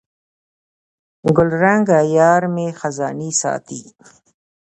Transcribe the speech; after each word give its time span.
ګلرنګه 1.35 1.99
یارمي 2.17 2.67
خزانې 2.79 3.31
ساتي 3.41 3.81